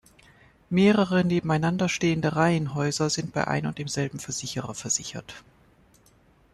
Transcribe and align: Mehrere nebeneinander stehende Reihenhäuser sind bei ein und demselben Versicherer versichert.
Mehrere 0.71 1.23
nebeneinander 1.23 1.87
stehende 1.87 2.35
Reihenhäuser 2.35 3.11
sind 3.11 3.33
bei 3.33 3.45
ein 3.47 3.67
und 3.67 3.77
demselben 3.77 4.19
Versicherer 4.19 4.73
versichert. 4.73 5.43